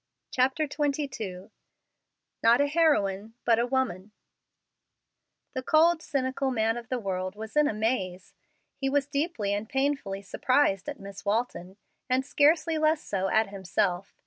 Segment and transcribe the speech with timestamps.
[0.31, 1.51] CHAPTER XXII
[2.41, 4.11] NOT A HEROINE, BUT A WOMAN
[5.53, 8.33] The cold, cynical man of the world was in a maze.
[8.77, 11.77] He was deeply and painfully surprised at Miss Walton,
[12.09, 14.15] and scarcely less so at himself.